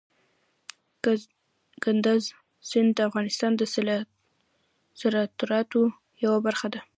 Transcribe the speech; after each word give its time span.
کندز 1.83 2.23
سیند 2.69 2.89
د 2.95 2.99
افغانستان 3.09 3.51
د 3.57 3.61
صادراتو 4.99 5.81
یوه 6.23 6.39
برخه 6.45 6.67
ده. 6.73 6.81